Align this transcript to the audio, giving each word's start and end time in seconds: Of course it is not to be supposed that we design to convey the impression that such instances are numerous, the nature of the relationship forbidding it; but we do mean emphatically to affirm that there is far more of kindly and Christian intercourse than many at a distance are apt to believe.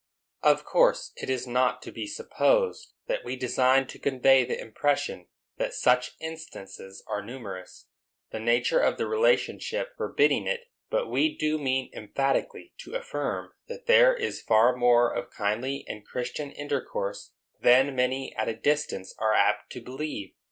Of 0.41 0.65
course 0.65 1.11
it 1.15 1.29
is 1.29 1.45
not 1.45 1.83
to 1.83 1.91
be 1.91 2.07
supposed 2.07 2.93
that 3.05 3.23
we 3.23 3.35
design 3.35 3.85
to 3.85 3.99
convey 3.99 4.43
the 4.43 4.59
impression 4.59 5.27
that 5.57 5.75
such 5.75 6.15
instances 6.19 7.03
are 7.05 7.23
numerous, 7.23 7.85
the 8.31 8.39
nature 8.39 8.79
of 8.79 8.97
the 8.97 9.05
relationship 9.05 9.95
forbidding 9.95 10.47
it; 10.47 10.71
but 10.89 11.07
we 11.07 11.37
do 11.37 11.59
mean 11.59 11.91
emphatically 11.93 12.73
to 12.79 12.95
affirm 12.95 13.51
that 13.67 13.85
there 13.85 14.15
is 14.15 14.41
far 14.41 14.75
more 14.75 15.13
of 15.13 15.29
kindly 15.29 15.85
and 15.87 16.03
Christian 16.03 16.49
intercourse 16.51 17.33
than 17.61 17.95
many 17.95 18.35
at 18.35 18.49
a 18.49 18.55
distance 18.55 19.13
are 19.19 19.35
apt 19.35 19.71
to 19.73 19.81
believe. 19.83 20.33